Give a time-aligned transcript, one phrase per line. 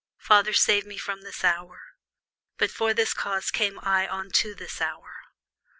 [0.17, 1.79] Father, save me from this hour:
[2.57, 5.25] but for this cause came I unto this hour.